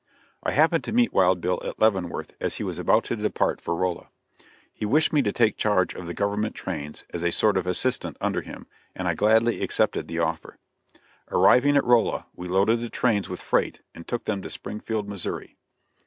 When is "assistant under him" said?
7.67-8.65